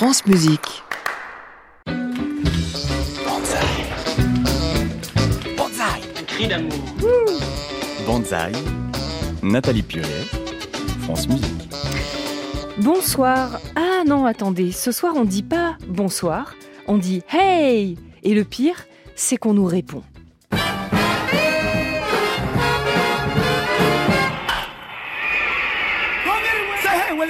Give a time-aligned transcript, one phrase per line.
[0.00, 0.82] France Musique.
[1.86, 3.58] Banzai.
[5.58, 6.00] Banzai.
[6.18, 6.72] Un cri d'amour.
[8.06, 8.52] Banzai,
[9.42, 10.24] Nathalie Piolet,
[11.02, 11.68] France Musique.
[12.78, 13.60] Bonsoir.
[13.76, 16.54] Ah non, attendez, ce soir on dit pas bonsoir,
[16.86, 18.86] on dit hey Et le pire,
[19.16, 20.02] c'est qu'on nous répond.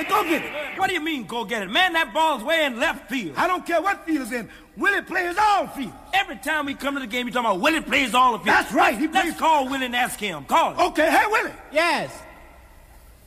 [0.09, 0.81] Go get it, Willie.
[0.81, 0.81] Say, hey, Willie, go get it.
[0.81, 1.71] What do you mean, go get it?
[1.71, 3.35] Man, that ball's way in left field.
[3.37, 4.49] I don't care what field it's in.
[4.77, 5.93] Willie plays all fields.
[6.15, 8.49] Every time we come to the game, you talking about Willie plays all the field.
[8.57, 10.45] That's right, he Let's plays- call Willie and ask him.
[10.45, 10.81] Call him.
[10.89, 12.11] Okay, hey Willie, Yes.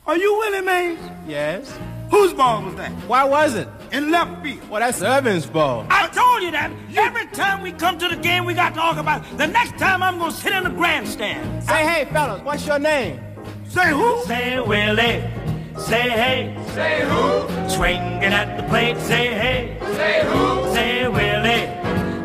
[0.06, 0.98] are you Willie Mays?
[1.28, 1.78] Yes.
[2.10, 2.90] Whose ball was that?
[3.08, 3.66] Why was it?
[3.90, 4.68] In left field.
[4.68, 5.86] Well, that's Irvin's ball.
[5.88, 6.70] I told you that.
[6.96, 9.38] Every time we come to the game, we got to talk about it.
[9.38, 11.64] the next time I'm going to sit in the grandstand.
[11.64, 13.20] Say, hey, fellas, what's your name?
[13.68, 14.22] Say who?
[14.26, 15.22] Say Willie.
[15.76, 16.56] Say hey.
[16.72, 17.68] Say who?
[17.68, 18.96] Swinging at the plate.
[18.98, 19.76] Say hey.
[19.96, 20.72] Say who?
[20.72, 21.66] Say Willie.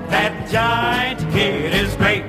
[0.09, 2.23] That giant kid is great.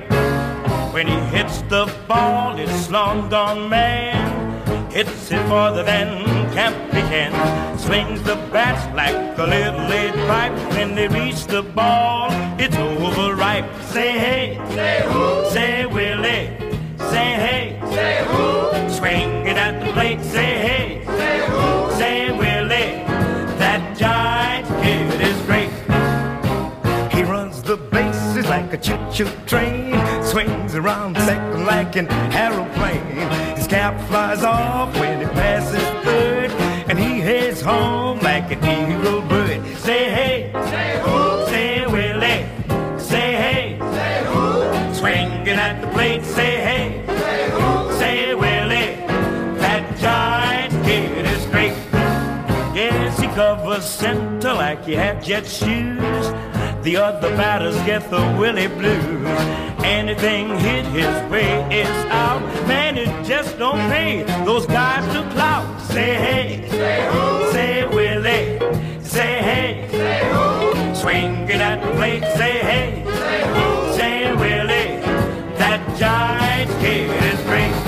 [0.95, 4.91] When he hits the ball, it's long gone man.
[4.91, 7.79] Hits it farther than Campy can.
[7.79, 10.53] Swings the bats like a little lead pipe.
[10.75, 13.69] When they reach the ball, it's overripe.
[13.83, 14.61] Say hey.
[14.71, 15.51] Say who?
[15.51, 16.49] Say Willie.
[17.13, 17.81] Say hey.
[17.95, 18.91] Say who?
[18.91, 20.21] Swinging at the plate.
[20.23, 20.70] Say hey.
[28.83, 29.95] Choo-choo train.
[30.25, 33.05] Swings around second like an aeroplane.
[33.57, 36.51] His cap flies off when he passes third.
[36.89, 39.65] And he heads home like an eagle bird.
[39.79, 40.51] Say hey.
[40.71, 41.47] Say who?
[41.47, 42.99] Say Willie.
[42.99, 43.79] Say hey.
[43.97, 44.95] Say who?
[44.95, 46.25] Swinging at the plate.
[46.25, 47.05] Say hey.
[47.07, 47.93] Say who?
[47.99, 48.97] Say Willie.
[49.61, 51.75] That giant kid is great.
[52.75, 56.27] Yes, he covers center like he had jet shoes.
[56.83, 59.27] The other batters get the Willie blues.
[59.85, 62.41] Anything hit his way is out.
[62.67, 65.79] Man, it just don't pay those guys to clout.
[65.83, 67.53] Say hey, say who?
[67.53, 69.03] Say Willie.
[69.03, 70.95] Say hey, say who?
[70.95, 72.23] Swinging at the plate.
[72.39, 73.97] Say hey, say who?
[73.99, 75.01] Say Willie.
[75.59, 77.80] That giant kid is great.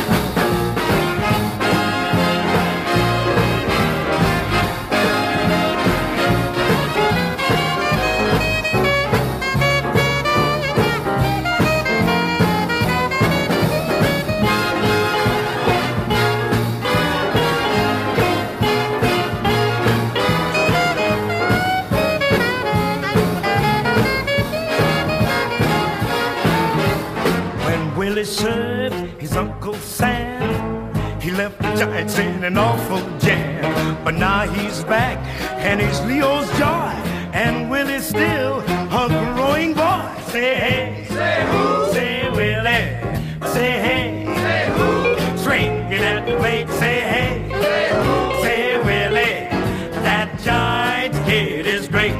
[28.24, 33.98] Served his Uncle Sam, he left the Giants in an awful jam.
[34.04, 35.18] But now he's back,
[35.58, 36.92] and he's Leo's joy.
[37.34, 40.08] And Willie's still a growing boy.
[40.28, 41.92] Say hey, say who?
[41.92, 42.66] Say Willie.
[42.66, 43.46] Eh.
[43.52, 45.38] Say hey, say who?
[45.38, 46.68] Swinging at the plate.
[46.78, 48.42] Say hey, say who?
[48.42, 49.18] Say Willie.
[49.18, 50.00] Eh.
[50.02, 52.18] That giant kid is great.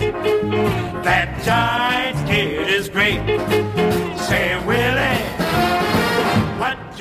[1.04, 3.91] That giant kid is great.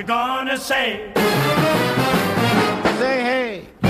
[0.01, 1.12] You gonna say?
[2.97, 3.81] Say, hey.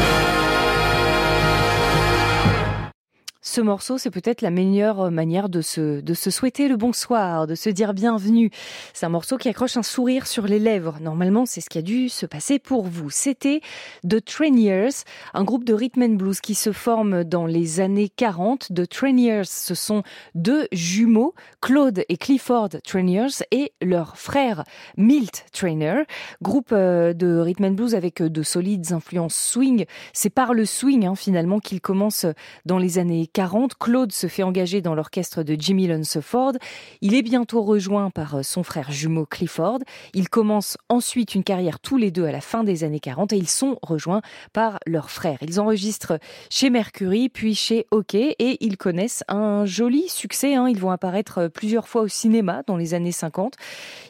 [3.51, 7.93] Ce morceau, c'est peut-être la meilleure manière de se, souhaiter le bonsoir, de se dire
[7.93, 8.49] bienvenue.
[8.93, 10.99] C'est un morceau qui accroche un sourire sur les lèvres.
[11.01, 13.09] Normalement, c'est ce qui a dû se passer pour vous.
[13.09, 13.59] C'était
[14.07, 15.03] The Trainiers,
[15.33, 18.69] un groupe de rhythm and blues qui se forme dans les années 40.
[18.73, 20.03] The Trainiers, ce sont
[20.33, 24.63] deux jumeaux, Claude et Clifford Trainiers, et leur frère
[24.95, 26.03] Milt Trainer.
[26.41, 29.83] Groupe euh, de rhythm and blues avec euh, de solides influences swing.
[30.13, 32.25] C'est par le swing, hein, finalement, qu'il commence
[32.65, 33.40] dans les années 40.
[33.79, 36.53] Claude se fait engager dans l'orchestre de Jimmy Lunceford.
[37.01, 39.79] Il est bientôt rejoint par euh, son frère jumeau Clifford.
[40.13, 43.37] Ils commencent ensuite une carrière tous les deux à la fin des années 40 et
[43.37, 44.21] ils sont rejoints
[44.53, 45.39] par leur frère.
[45.41, 46.19] Ils enregistrent
[46.49, 50.53] chez Mercury puis chez OK et ils connaissent un joli succès.
[50.55, 50.67] hein.
[50.69, 53.55] Ils vont apparaître euh, plusieurs fois au cinéma dans les années 50.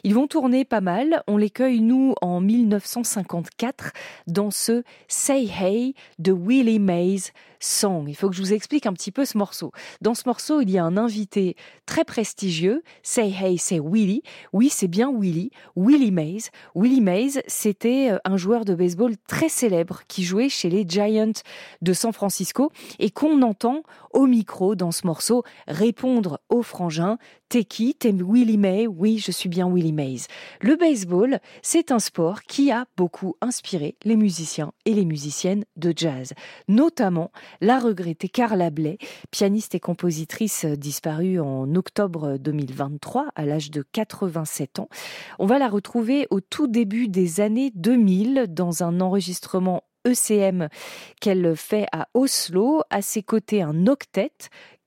[0.04, 1.22] Ils vont tourner pas mal.
[1.26, 3.92] On les cueille, nous, en 1954
[4.26, 7.32] dans ce Say Hey de Willie Mays
[7.62, 8.04] Song.
[8.08, 9.72] Il faut que je vous explique un petit peu ce morceau.
[10.00, 11.56] Dans ce morceau, il y a un invité
[11.86, 12.82] très prestigieux.
[13.02, 14.22] Say Hey, c'est Willie.
[14.52, 15.50] Oui, c'est bien Willie.
[15.76, 16.50] Willie Mays.
[16.74, 21.42] Willie Mays, c'était euh, un joueur de baseball très célèbre qui jouait chez les Giants
[21.80, 23.82] de San Francisco et qu'on entend
[24.12, 27.18] au micro dans ce morceau répondre au frangin
[27.52, 27.94] T'es qui?
[27.94, 30.22] T'es Willie May Oui, je suis bien Willie Mays.
[30.62, 35.92] Le baseball, c'est un sport qui a beaucoup inspiré les musiciens et les musiciennes de
[35.94, 36.32] jazz,
[36.66, 38.98] notamment la regrettée Carla Bley,
[39.30, 44.88] pianiste et compositrice disparue en octobre 2023 à l'âge de 87 ans.
[45.38, 50.68] On va la retrouver au tout début des années 2000 dans un enregistrement ECM
[51.20, 52.82] qu'elle fait à Oslo.
[52.90, 54.32] À ses côtés, un octet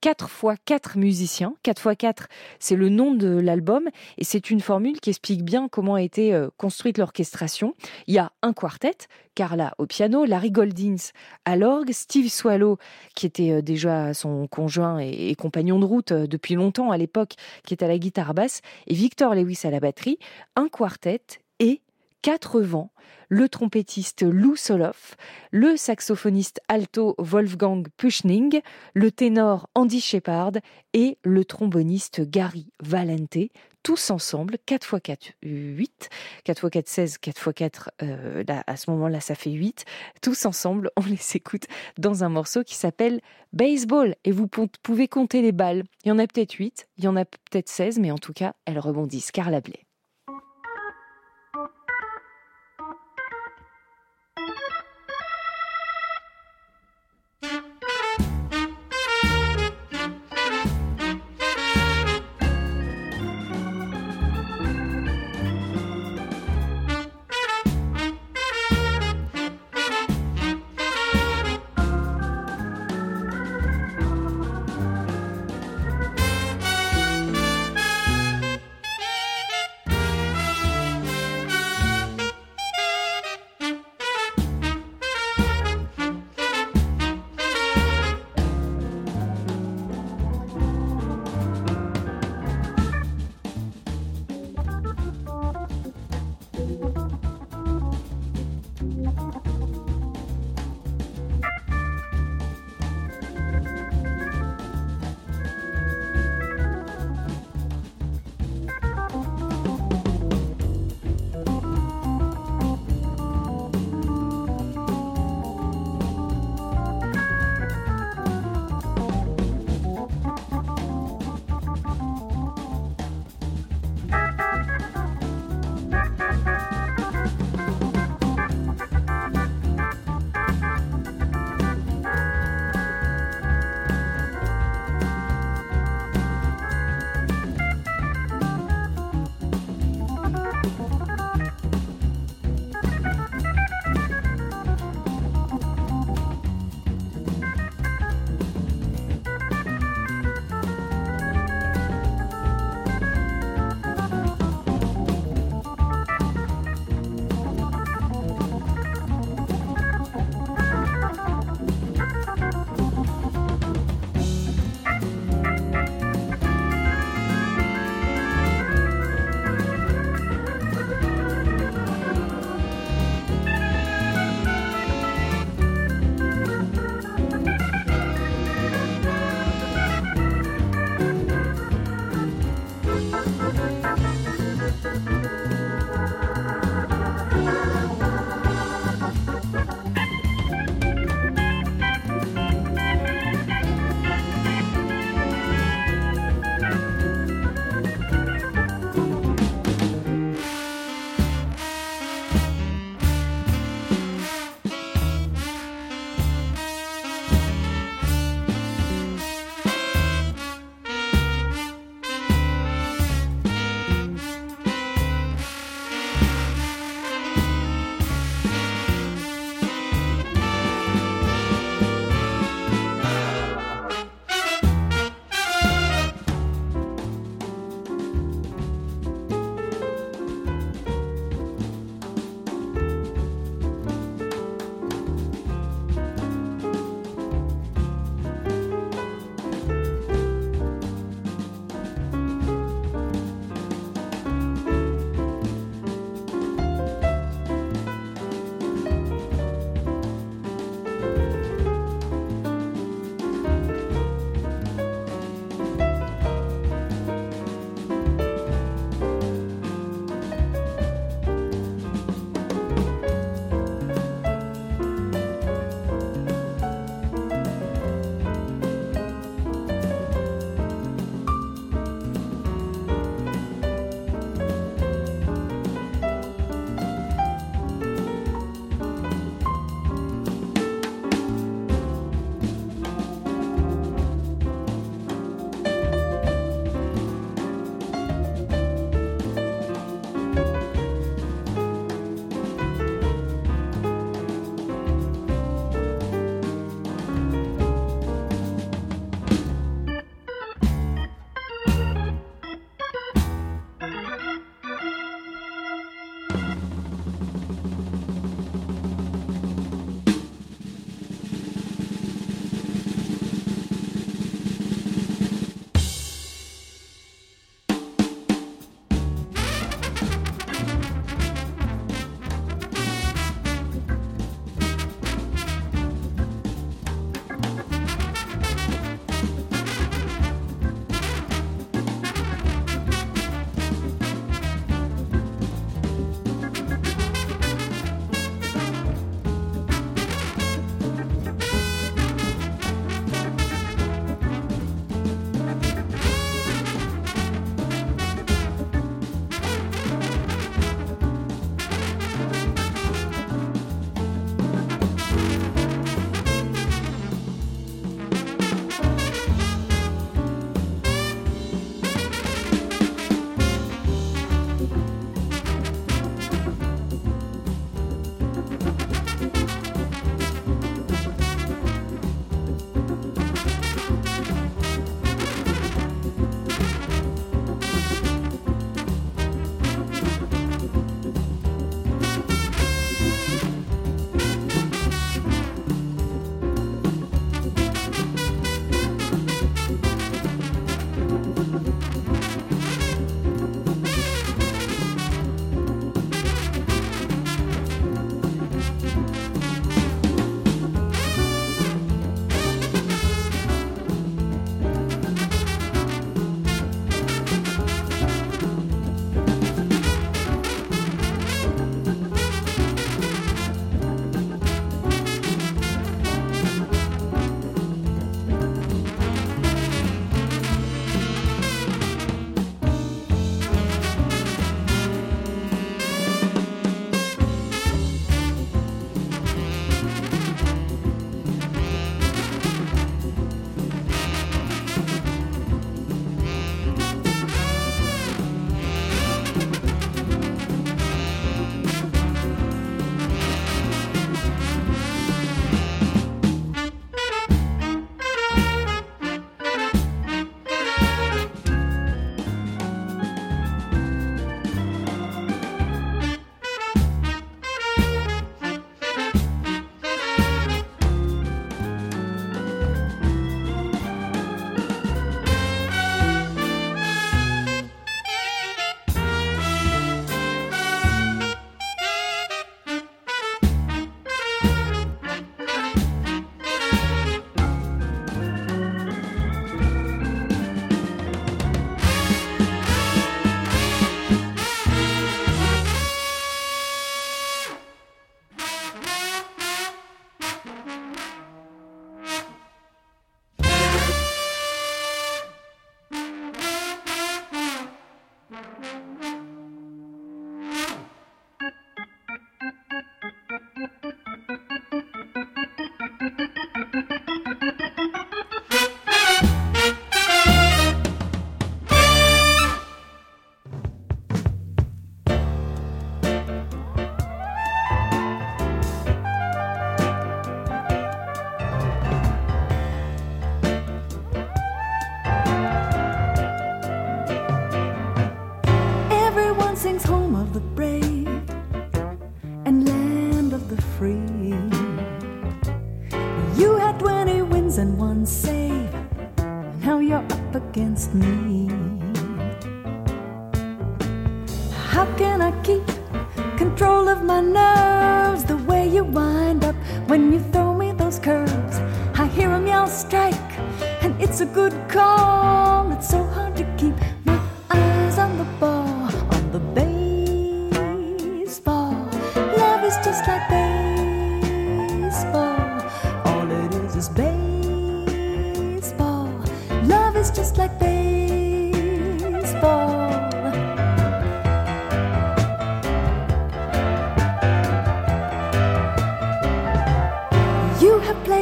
[0.00, 1.54] 4 fois 4 musiciens.
[1.62, 2.28] 4 fois 4,
[2.58, 3.88] c'est le nom de l'album
[4.18, 7.74] et c'est une formule qui explique bien comment a été euh, construite l'orchestration.
[8.06, 8.96] Il y a un quartet,
[9.34, 11.10] Carla au piano, Larry Goldins
[11.44, 12.78] à l'orgue, Steve Swallow,
[13.14, 17.34] qui était euh, déjà son conjoint et compagnon de route euh, depuis longtemps à l'époque,
[17.64, 20.18] qui est à la guitare basse, et Victor Lewis à la batterie,
[20.56, 21.22] un quartet
[21.58, 21.80] et
[22.26, 22.90] quatre vents,
[23.28, 25.16] le trompettiste Lou Soloff,
[25.52, 28.62] le saxophoniste alto Wolfgang Puschning,
[28.94, 30.54] le ténor Andy Shepard
[30.92, 33.52] et le tromboniste Gary Valente,
[33.84, 36.08] tous ensemble, 4 x 4, 8,
[36.42, 37.90] 4 x 4, 16, 4 x 4,
[38.66, 39.84] à ce moment-là, ça fait 8.
[40.20, 43.20] Tous ensemble, on les écoute dans un morceau qui s'appelle
[43.52, 44.16] Baseball.
[44.24, 45.84] Et vous pouvez compter les balles.
[46.04, 48.32] Il y en a peut-être 8, il y en a peut-être 16, mais en tout
[48.32, 49.30] cas, elles rebondissent.
[49.30, 49.85] Carla Bley.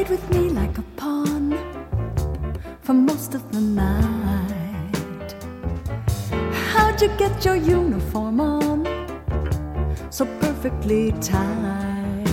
[0.04, 1.52] Played with me like a pawn
[2.82, 5.34] for most of the night.
[6.73, 8.87] How'd you get your uniform on
[10.11, 12.25] so perfectly tight?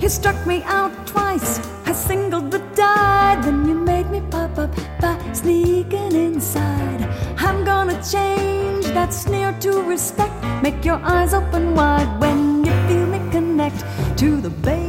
[0.00, 4.74] You struck me out twice, I singled the die, then you made me pop up
[5.00, 7.02] by sneaking inside.
[7.38, 10.32] I'm gonna change that sneer to respect.
[10.62, 13.84] Make your eyes open wide when you feel me connect
[14.18, 14.79] to the baseball.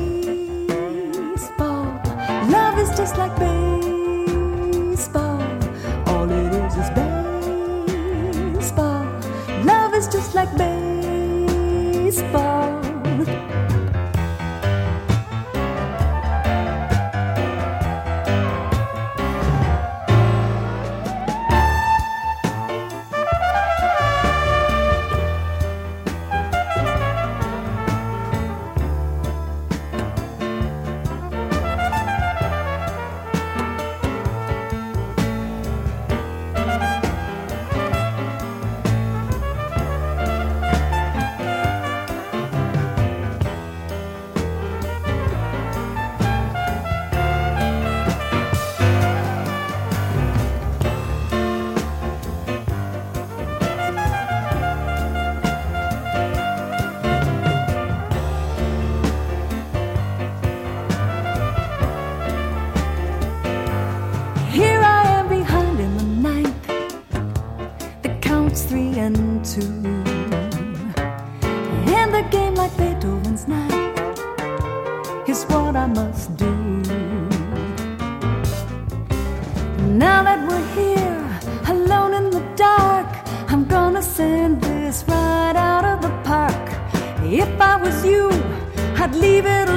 [89.13, 89.70] Leave it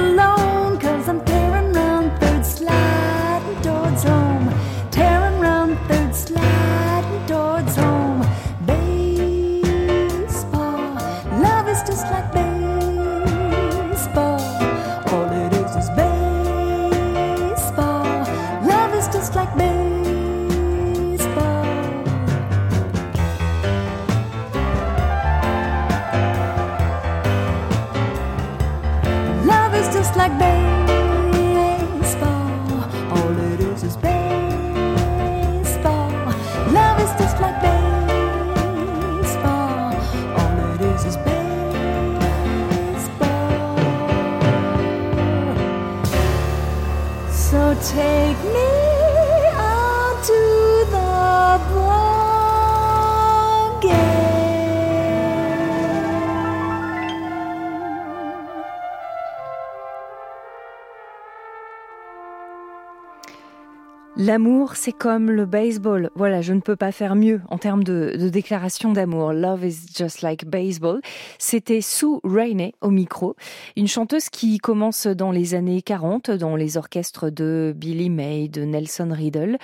[64.35, 66.09] L'amour, c'est comme le baseball.
[66.15, 69.31] Voilà, je ne peux pas faire mieux en termes de, déclaration d'amour.
[69.31, 70.99] Love is just like baseball.
[71.39, 73.37] C'était Sue Rainey au micro,
[73.77, 78.63] une chanteuse qui commence dans les années 40 dans les orchestres de Billy May, de
[78.63, 79.57] Nelson Riddle.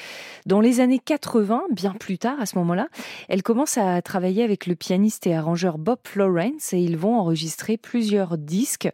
[0.45, 2.88] Dans les années 80, bien plus tard à ce moment-là,
[3.27, 7.75] elle commence à travailler avec le pianiste et arrangeur Bob Florence et ils vont enregistrer
[7.75, 8.89] plusieurs disques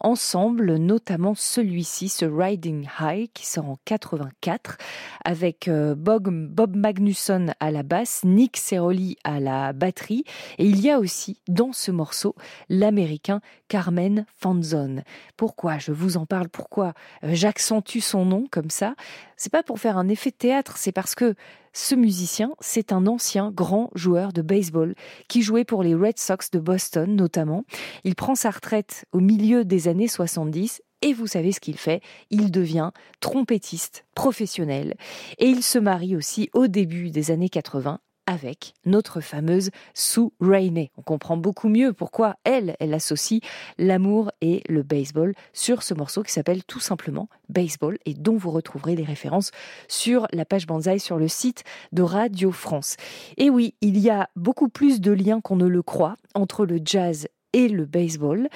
[0.00, 4.76] ensemble, notamment celui-ci, ce Riding High qui sort en 84
[5.24, 6.28] avec euh, Bob,
[6.74, 10.24] Magnusson à la basse, Nick Ceroli à la batterie.
[10.58, 12.34] Et il y a aussi dans ce morceau
[12.68, 15.02] l'américain Carmen Fanzon.
[15.36, 15.78] Pourquoi?
[15.78, 16.94] Je vous en parle Pourquoi?
[17.24, 18.94] Euh, j'accentue son nom comme ça
[19.36, 21.34] C'est pas pour faire un effet de théâtre, c'est parce que
[21.72, 24.94] ce musicien, c'est un ancien grand joueur de baseball
[25.28, 27.64] qui jouait pour les Red Sox de Boston notamment.
[28.04, 32.02] Il prend sa retraite au milieu des années 70 et vous savez ce qu'il fait
[32.30, 34.94] Il devient trompettiste professionnel
[35.38, 40.92] et il se marie aussi au début des années 80 avec notre fameuse Sue Rainey.
[40.96, 43.40] On comprend beaucoup mieux pourquoi elle, elle associe
[43.76, 48.52] l'amour et le baseball sur ce morceau qui s'appelle tout simplement Baseball et dont vous
[48.52, 49.50] retrouverez les références
[49.88, 52.96] sur la page Banzai sur le site de Radio France.
[53.36, 56.78] Et oui, il y a beaucoup plus de liens qu'on ne le croit entre le
[56.84, 58.48] jazz et le baseball.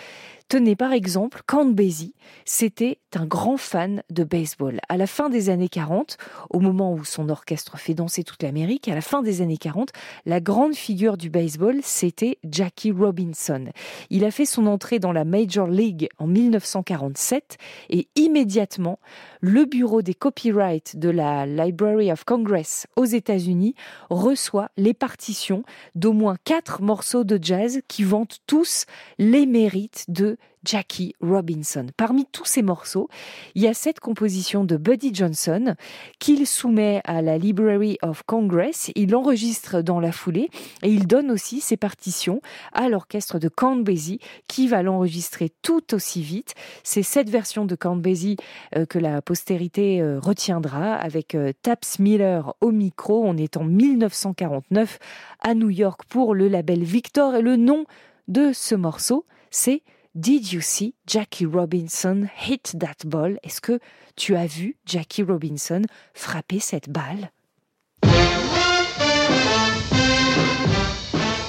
[0.48, 4.78] Tenez par exemple, Count Basie, c'était un grand fan de baseball.
[4.88, 6.18] À la fin des années 40,
[6.50, 9.90] au moment où son orchestre fait danser toute l'Amérique, à la fin des années 40,
[10.26, 13.66] la grande figure du baseball, c'était Jackie Robinson.
[14.10, 17.56] Il a fait son entrée dans la Major League en 1947
[17.88, 18.98] et immédiatement,
[19.40, 23.74] le bureau des copyrights de la Library of Congress aux États-Unis
[24.10, 28.84] reçoit les partitions d'au moins quatre morceaux de jazz qui vantent tous
[29.18, 31.86] les mérites de Jackie Robinson.
[31.96, 33.08] Parmi tous ces morceaux,
[33.54, 35.74] il y a cette composition de Buddy Johnson
[36.18, 38.90] qu'il soumet à la Library of Congress.
[38.94, 40.48] Il enregistre dans la foulée
[40.82, 42.40] et il donne aussi ses partitions
[42.72, 46.54] à l'orchestre de Count Basie qui va l'enregistrer tout aussi vite.
[46.82, 48.36] C'est cette version de Count Basie
[48.76, 53.24] euh, que la postérité euh, retiendra avec euh, Taps Miller au micro.
[53.24, 54.98] On est en 1949
[55.40, 57.84] à New York pour le label Victor et le nom
[58.28, 59.82] de ce morceau, c'est
[60.16, 63.36] Did you see Jackie Robinson hit that ball?
[63.42, 63.80] Est-ce que
[64.14, 65.82] tu as vu Jackie Robinson
[66.14, 67.32] frapper cette balle?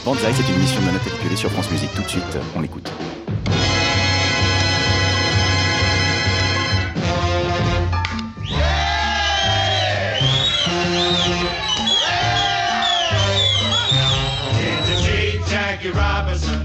[0.03, 1.93] Banzai, c'est une émission de Nathalie Piollet sur France Musique.
[1.93, 2.23] Tout de suite,
[2.55, 2.91] on l'écoute.
[14.57, 16.64] Did you see Jackie Robinson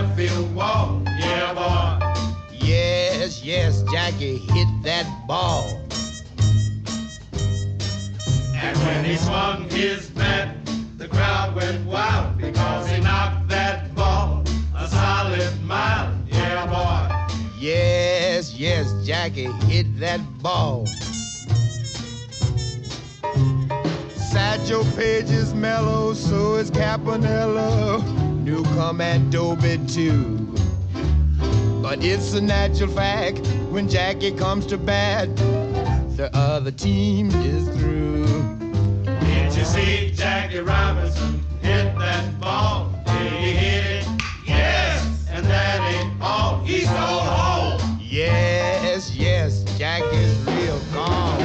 [0.00, 1.02] across left field wall.
[1.18, 2.06] Yeah, boy.
[2.52, 5.64] Yes, yes, Jackie hit that ball.
[8.54, 10.56] And when he swung his bat,
[10.98, 14.44] the crowd went wild because he knocked that ball
[14.76, 16.14] a solid mile.
[16.28, 17.36] Yeah, boy.
[17.58, 20.86] Yes, yes, Jackie hit that ball.
[24.32, 26.70] Satchel Paige is mellow, so is
[28.50, 28.62] Campanella.
[28.62, 30.36] New Commando bit too.
[31.82, 35.34] But it's a natural fact when Jackie comes to bat,
[36.16, 38.26] the other team is through.
[39.04, 42.92] Did you see Jackie Robinson hit that ball?
[43.06, 44.08] Did he hit it?
[44.46, 45.26] Yes.
[45.30, 46.62] And that ain't all.
[46.64, 47.98] He's so home.
[48.02, 51.39] Yes, yes, Jackie's real gone.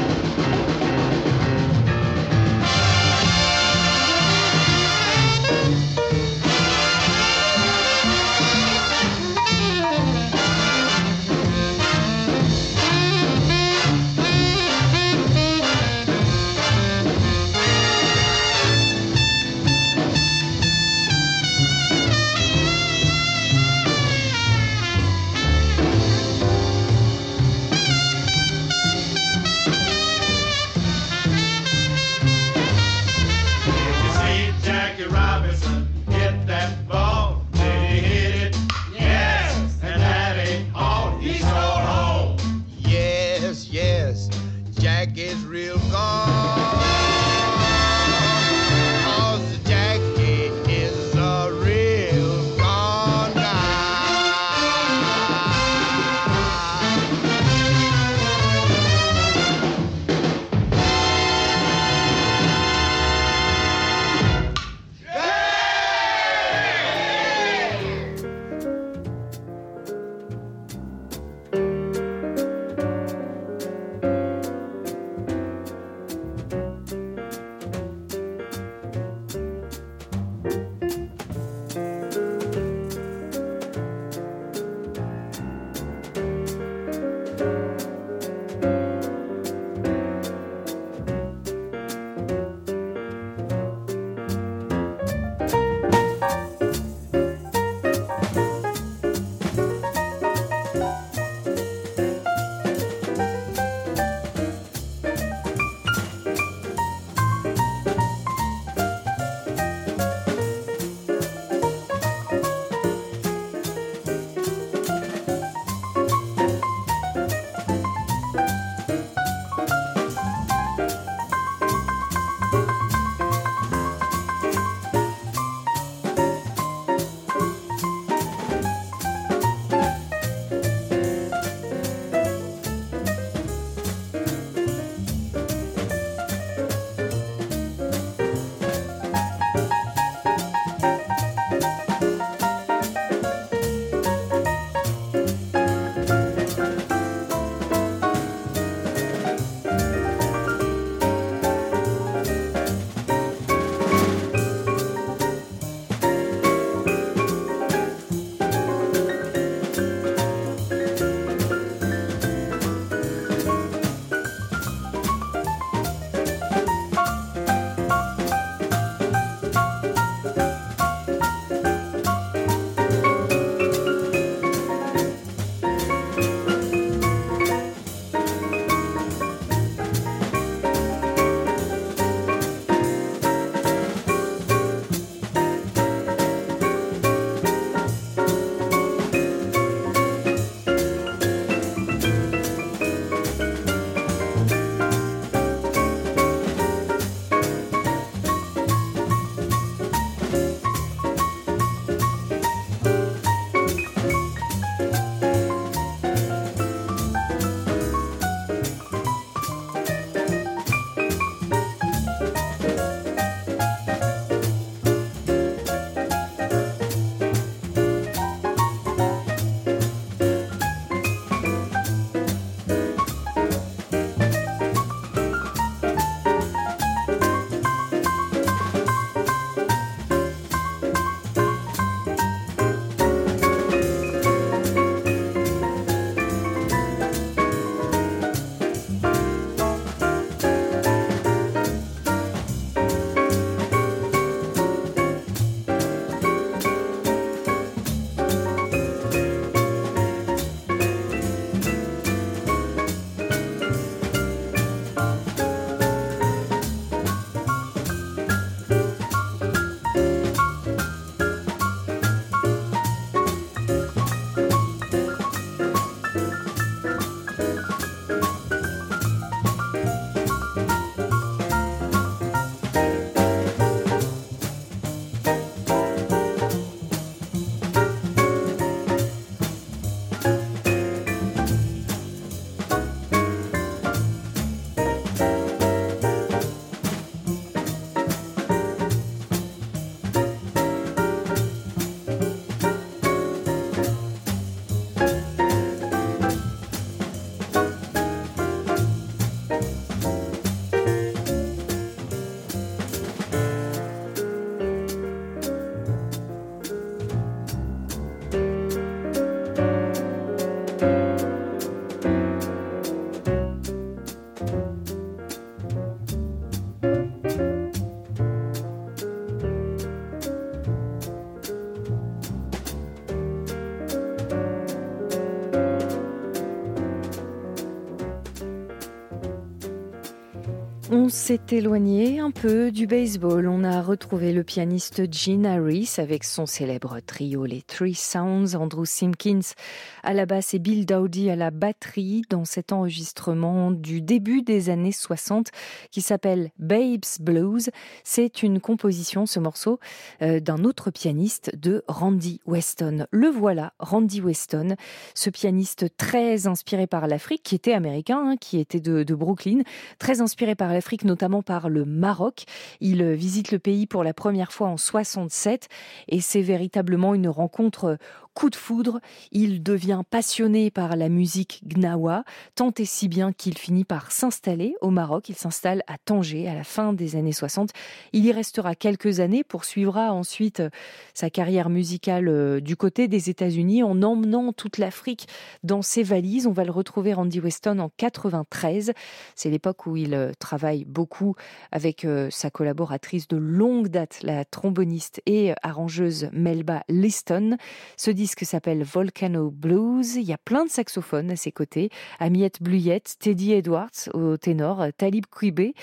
[331.25, 333.47] S'est éloigné un peu du baseball.
[333.47, 338.85] On a retrouvé le pianiste Gene Harris avec son célèbre trio les Three Sounds, Andrew
[338.85, 339.55] Simpkins
[340.03, 344.69] à la basse et Bill Dowdy à la batterie dans cet enregistrement du début des
[344.69, 345.49] années 60
[345.89, 347.71] qui s'appelle Babes Blues.
[348.03, 349.79] C'est une composition, ce morceau,
[350.21, 353.07] euh, d'un autre pianiste de Randy Weston.
[353.09, 354.75] Le voilà, Randy Weston,
[355.15, 359.61] ce pianiste très inspiré par l'Afrique, qui était américain, hein, qui était de, de Brooklyn,
[359.97, 361.03] très inspiré par l'Afrique,
[361.45, 362.45] par le Maroc.
[362.81, 365.69] Il visite le pays pour la première fois en 67
[366.07, 367.97] et c'est véritablement une rencontre
[368.35, 368.99] coup de foudre,
[369.31, 374.75] il devient passionné par la musique gnawa, tant et si bien qu'il finit par s'installer
[374.81, 375.29] au Maroc.
[375.29, 377.71] Il s'installe à Tanger à la fin des années 60.
[378.11, 380.69] Il y restera quelques années, poursuivra ensuite euh,
[381.13, 385.27] sa carrière musicale euh, du côté des États-Unis en emmenant toute l'Afrique
[385.63, 386.45] dans ses valises.
[386.45, 388.91] On va le retrouver Randy Weston en 93.
[389.35, 391.35] C'est l'époque où il euh, travaille beaucoup
[391.71, 397.57] avec sa collaboratrice de longue date, la tromboniste et arrangeuse Melba Liston.
[397.95, 400.15] Ce disque s'appelle Volcano Blues.
[400.15, 401.91] Il y a plein de saxophones à ses côtés.
[402.17, 405.75] Amiette Bluyette, Teddy Edwards au ténor, Talib Kwibé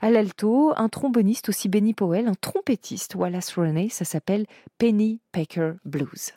[0.00, 3.90] à l'alto, un tromboniste aussi Benny Powell, un trompettiste Wallace Roney.
[3.90, 4.46] Ça s'appelle
[4.78, 6.32] Penny Packer Blues.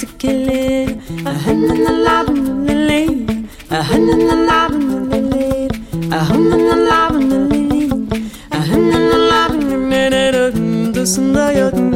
[0.00, 3.26] تكلل أهننا نلعب من الليل
[3.72, 5.72] أهننا نلعب من الليل
[6.12, 8.06] أهننا نلعب من الليل
[8.52, 11.89] أهننا نلعب من الليل دوسنا يدنا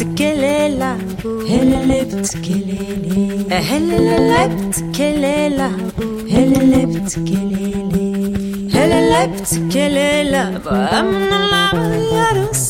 [0.00, 5.70] بتكليلة هللي بتكليلي هللي بتكليلة
[6.30, 8.12] هللي بتكليلي
[8.74, 12.65] هللي بتكليلة بأمن الله بالعروس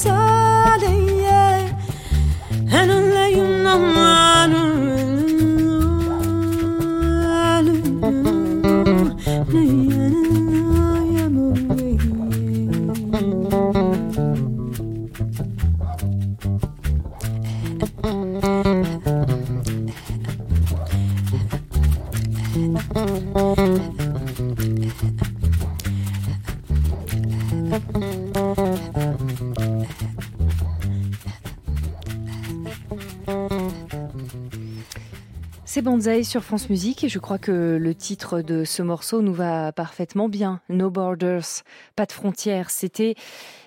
[36.06, 39.72] Banzai sur France Musique et je crois que le titre de ce morceau nous va
[39.72, 40.60] parfaitement bien.
[40.68, 41.64] No Borders,
[41.96, 42.70] pas de frontières.
[42.70, 43.16] C'était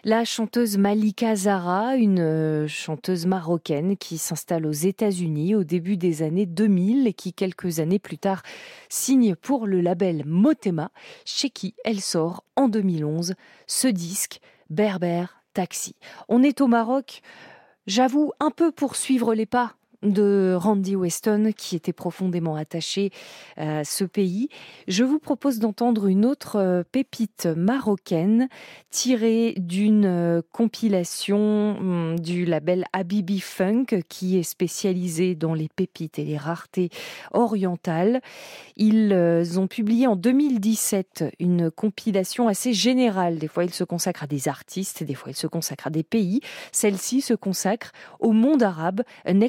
[0.06, 6.22] la chanteuse Malika Zara, une euh, chanteuse marocaine qui s'installe aux États-Unis au début des
[6.22, 8.42] années 2000 et qui quelques années plus tard
[8.88, 10.92] signe pour le label Motema,
[11.26, 13.34] chez qui elle sort en 2011
[13.68, 15.98] ce disque Berbère Taxi.
[16.30, 17.22] On est au Maroc,
[17.86, 19.74] j'avoue un peu pour suivre les pas
[20.04, 23.12] de Randy Weston qui était profondément attaché
[23.58, 24.50] à ce pays.
[24.88, 28.47] Je vous propose d'entendre une autre euh, pépite marocaine
[28.89, 36.20] tirée d'une euh, compilation hum, du label Habibi Funk qui est spécialisé dans les pépites
[36.20, 36.89] et les raretés
[37.32, 38.22] orientales.
[38.78, 43.38] Ils euh, ont publié en 2017 une compilation assez générale.
[43.38, 46.04] Des fois, ils se consacrent à des artistes, des fois, ils se consacrent à des
[46.04, 46.41] pays.
[46.72, 49.41] Celle-ci se consacre au monde arabe, un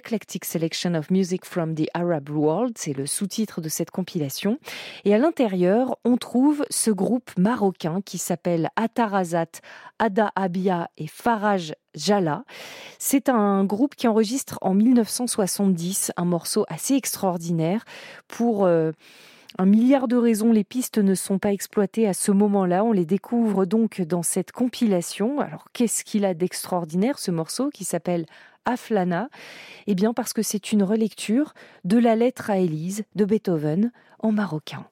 [0.45, 4.59] Selection of Music from the Arab World, c'est le sous-titre de cette compilation.
[5.05, 9.61] Et à l'intérieur, on trouve ce groupe marocain qui s'appelle Atarazat,
[9.99, 12.45] Ada Abia et Faraj Jala.
[12.99, 17.84] C'est un groupe qui enregistre en 1970 un morceau assez extraordinaire
[18.28, 18.64] pour...
[18.64, 18.93] Euh,
[19.59, 22.84] un milliard de raisons, les pistes ne sont pas exploitées à ce moment-là.
[22.84, 25.41] On les découvre donc dans cette compilation.
[25.41, 28.26] Alors, qu'est-ce qu'il a d'extraordinaire, ce morceau qui s'appelle
[28.64, 29.28] Aflana
[29.86, 31.54] Eh bien parce que c'est une relecture
[31.84, 34.86] de la lettre à Élise de Beethoven en marocain.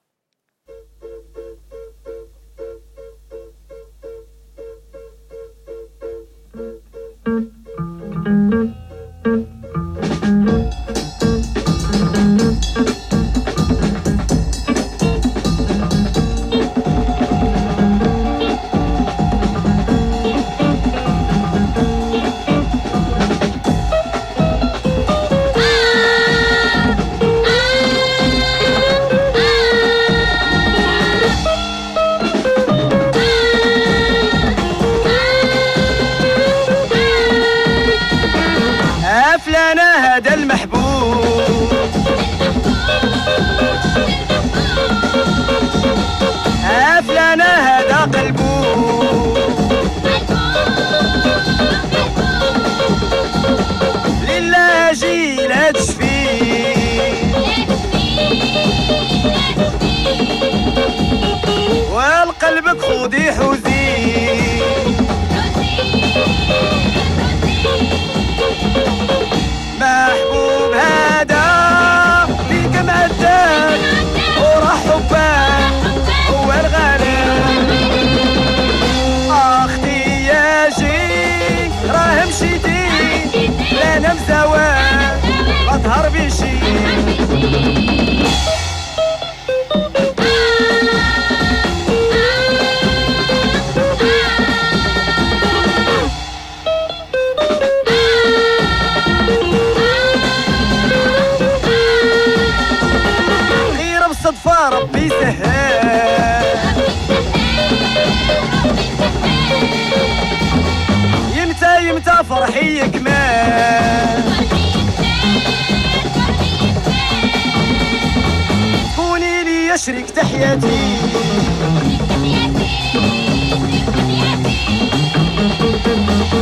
[119.89, 120.79] شريكة حياتي.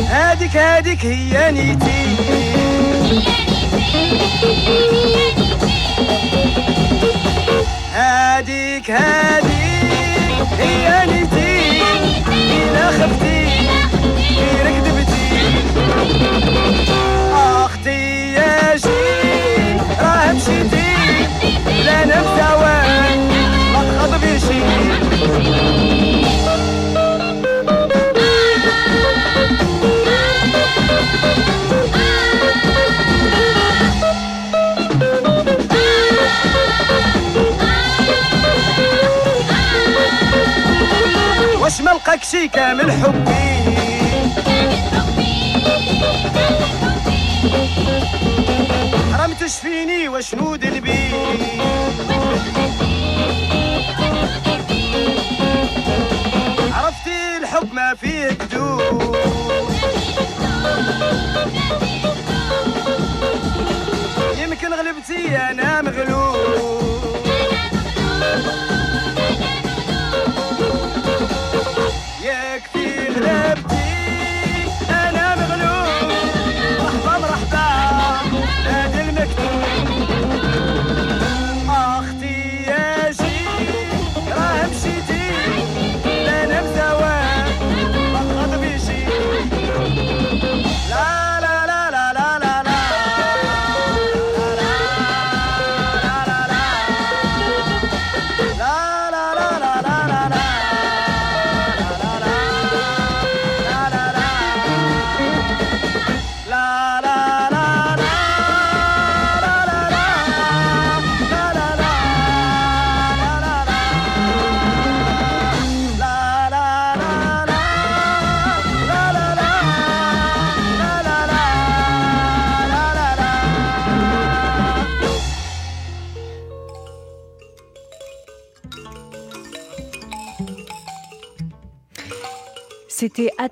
[0.09, 2.15] هاديك هاديك هي نيتي.
[7.93, 11.81] هاديك هاديك هي نيتي.
[12.27, 13.47] إلا خفتي
[14.37, 15.27] غير كذبتي.
[17.33, 18.89] أختي يا جي
[19.99, 20.87] راه مشيتي.
[21.85, 22.21] لا أنا
[41.61, 43.47] واش ما لقاك شي كامل حبي
[49.13, 51.11] حرام تشفيني وشنو ذنبي
[58.17, 59.46] did do.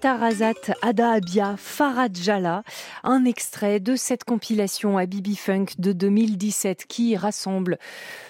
[0.06, 2.62] C'était Atarazat Ada Abia Farad Jala,
[3.04, 7.80] un extrait de cette compilation à Bibi Funk de 2017 qui rassemble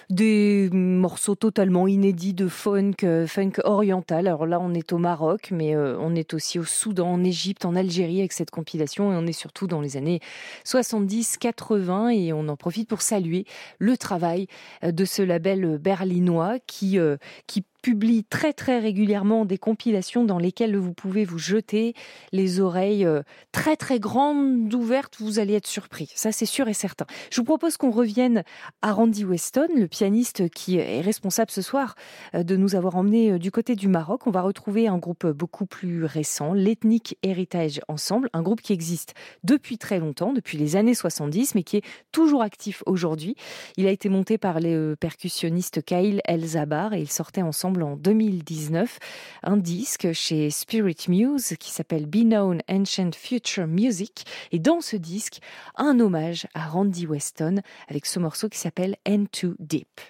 [0.08, 4.26] des morceaux totalement inédits de funk, euh, funk oriental.
[4.26, 7.66] Alors là, on est au Maroc, mais euh, on est aussi au Soudan, en Égypte,
[7.66, 10.20] en Algérie avec cette compilation et on est surtout dans les années
[10.64, 13.44] 70-80 et on en profite pour saluer
[13.78, 14.46] le travail
[14.82, 16.98] euh, de ce label berlinois qui,
[17.46, 21.94] qui publie très très régulièrement des compilations dans lesquelles vous pouvez vous jeter
[22.32, 23.22] les oreilles euh,
[23.52, 26.10] très très grandes ouvertes, vous allez être surpris.
[26.14, 27.06] Ça c'est sûr et certain.
[27.30, 28.42] Je vous propose qu'on revienne
[28.82, 31.94] à Randy Weston, le pianiste qui est responsable ce soir
[32.34, 34.26] euh, de nous avoir emmenés euh, du côté du Maroc.
[34.26, 39.14] On va retrouver un groupe beaucoup plus récent, l'Ethnic Heritage Ensemble, un groupe qui existe
[39.44, 43.36] depuis très longtemps, depuis les années 70, mais qui est toujours actif aujourd'hui.
[43.76, 48.98] Il a été monté par les percussionnistes Kyle Elzabar et ils sortaient ensemble en 2019
[49.42, 54.24] un disque chez Spirit Muse qui s'appelle Be Known Ancient Future Music.
[54.52, 55.40] Et dans ce disque,
[55.76, 60.00] un hommage à Randy Weston avec ce morceau qui s'appelle N2 Deep.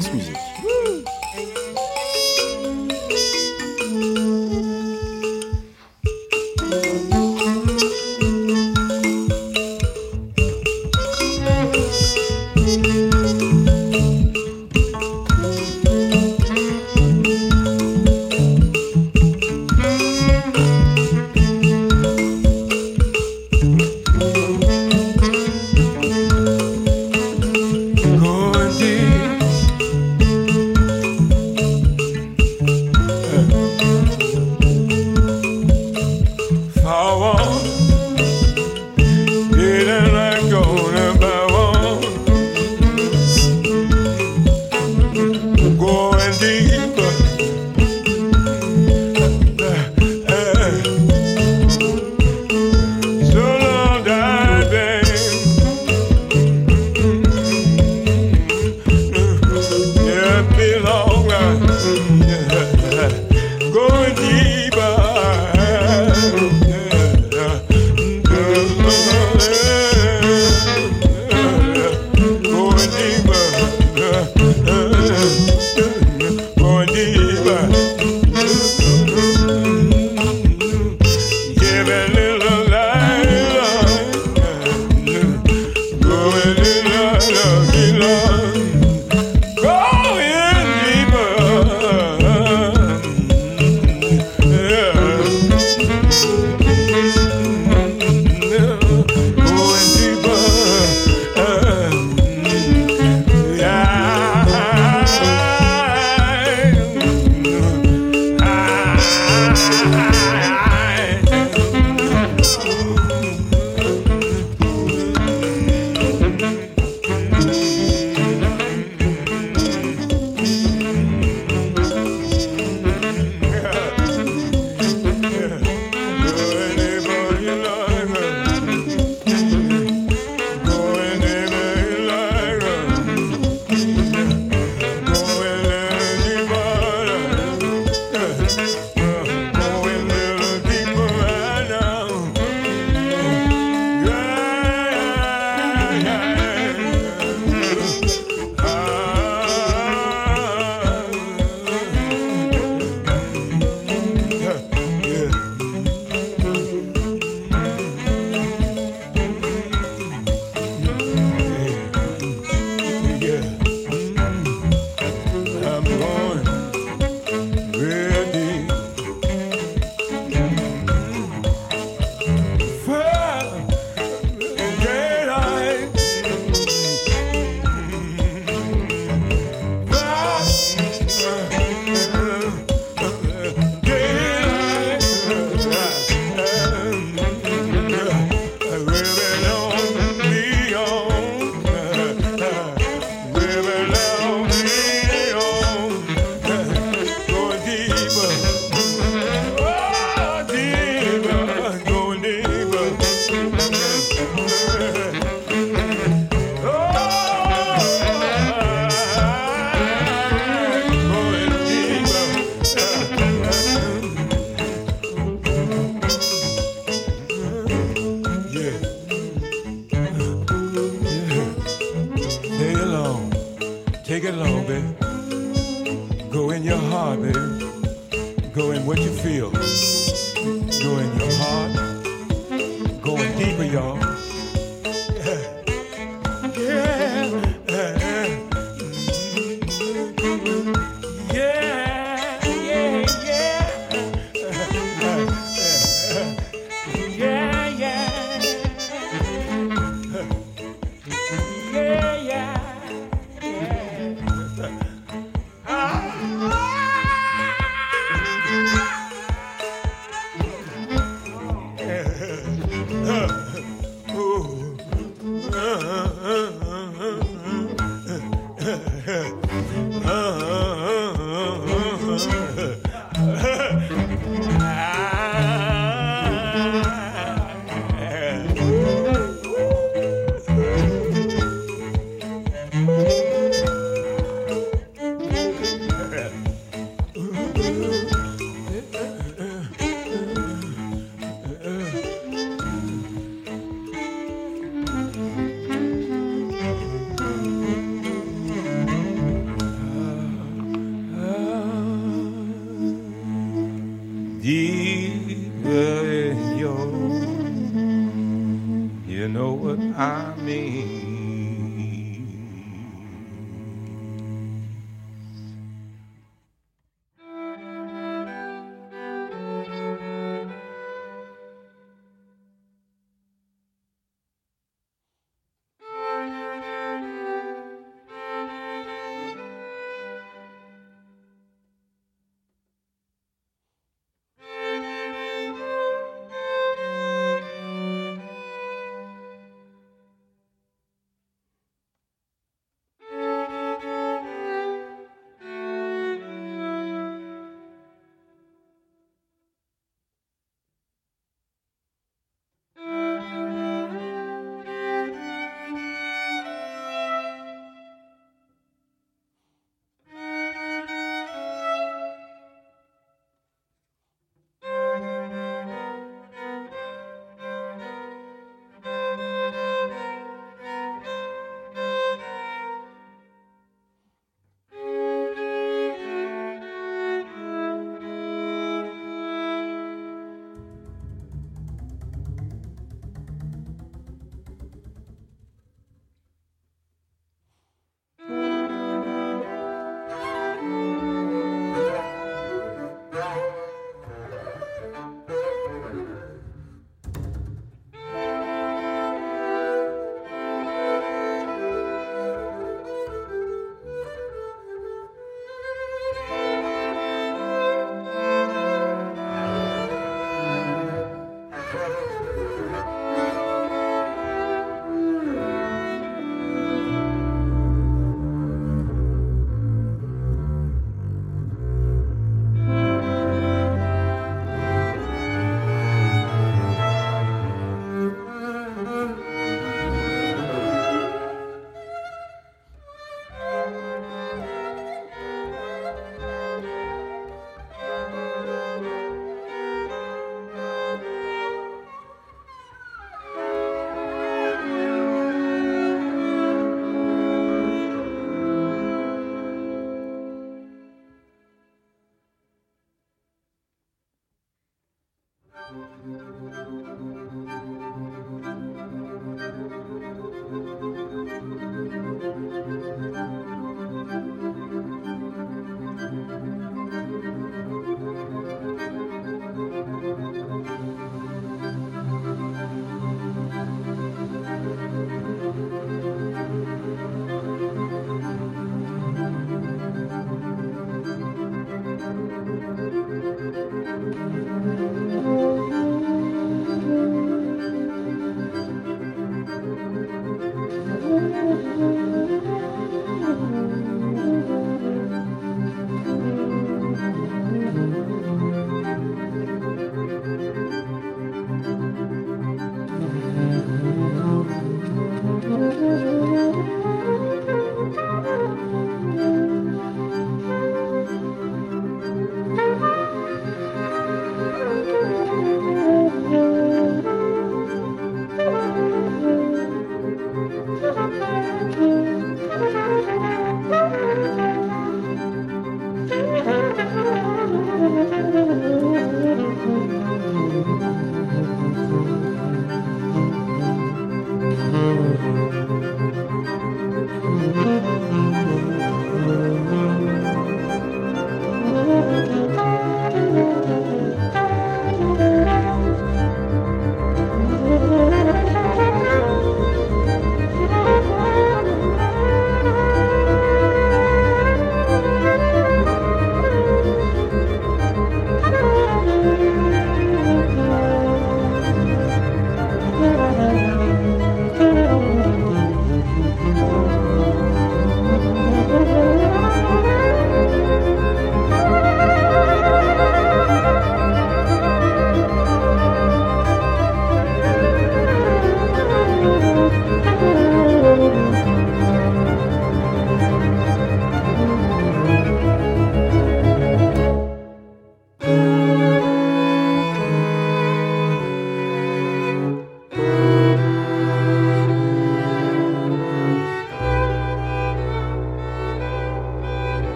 [0.00, 0.37] France Musique.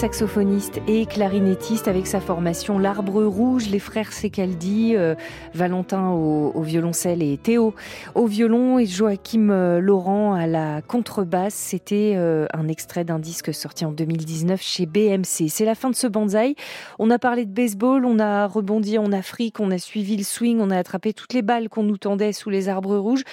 [0.00, 5.14] Saxophoniste et clarinettiste avec sa formation L'Arbre Rouge, les frères Secaldi, euh,
[5.52, 7.74] Valentin au, violoncelle et Théo
[8.14, 11.52] au violon et Joachim euh, Laurent à la contrebasse.
[11.52, 15.50] C'était euh, un extrait d'un disque sorti en 2019 chez BMC.
[15.50, 16.54] C'est la fin de ce banzai.
[16.98, 20.60] On a parlé de baseball, on a rebondi en Afrique, on a suivi le swing,
[20.62, 23.24] on a attrapé toutes les balles qu'on nous tendait sous les arbres rouges.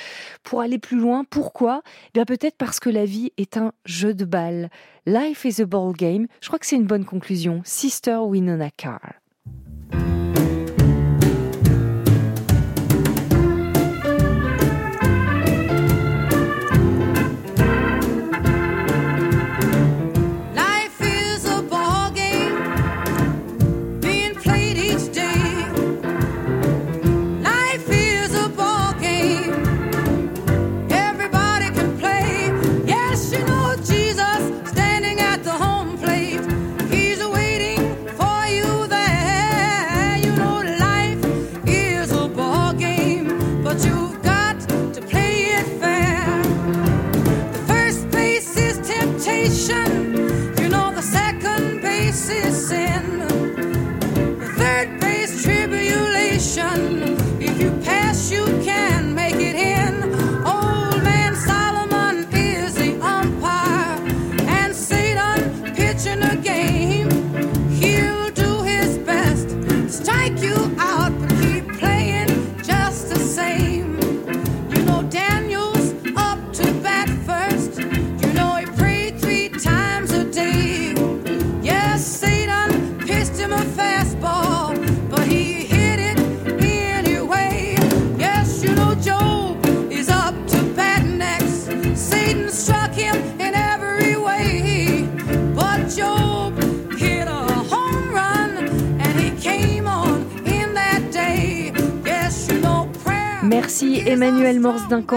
[0.43, 1.81] Pour aller plus loin, pourquoi?
[1.85, 4.69] Eh Bien peut-être parce que la vie est un jeu de balles.
[5.09, 6.27] Life is a ball game.
[6.41, 7.61] Je crois que c'est une bonne conclusion.
[7.63, 9.13] Sister Winona Carr.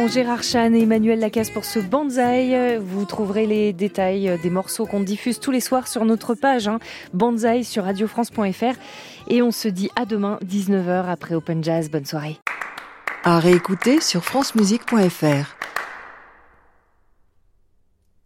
[0.09, 2.79] Gérard Chan et Emmanuel Lacasse pour ce banzai.
[2.79, 6.79] Vous trouverez les détails des morceaux qu'on diffuse tous les soirs sur notre page hein,
[7.13, 8.79] banzai sur radiofrance.fr.
[9.29, 11.91] Et on se dit à demain 19h après Open Jazz.
[11.91, 12.39] Bonne soirée.
[13.25, 15.57] À réécouter sur francemusique.fr.